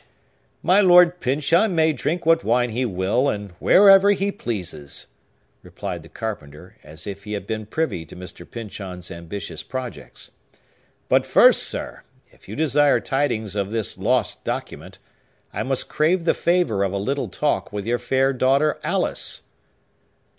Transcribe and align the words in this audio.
"My 0.63 0.79
Lord 0.81 1.19
Pyncheon 1.19 1.75
may 1.75 1.93
drink 1.93 2.25
what 2.25 2.43
wine 2.43 2.71
he 2.71 2.85
will, 2.87 3.29
and 3.29 3.51
wherever 3.59 4.09
he 4.09 4.31
pleases," 4.31 5.05
replied 5.61 6.01
the 6.01 6.09
carpenter, 6.09 6.75
as 6.83 7.05
if 7.05 7.23
he 7.25 7.33
had 7.33 7.45
been 7.45 7.67
privy 7.67 8.03
to 8.05 8.15
Mr. 8.15 8.49
Pyncheon's 8.49 9.11
ambitious 9.11 9.61
projects. 9.61 10.31
"But 11.07 11.23
first, 11.23 11.61
sir, 11.61 12.01
if 12.31 12.49
you 12.49 12.55
desire 12.55 12.99
tidings 12.99 13.55
of 13.55 13.69
this 13.69 13.95
lost 13.95 14.43
document, 14.43 14.97
I 15.53 15.61
must 15.61 15.87
crave 15.87 16.25
the 16.25 16.33
favor 16.33 16.83
of 16.83 16.93
a 16.93 16.97
little 16.97 17.27
talk 17.29 17.71
with 17.71 17.85
your 17.85 17.99
fair 17.99 18.33
daughter 18.33 18.79
Alice." 18.83 19.43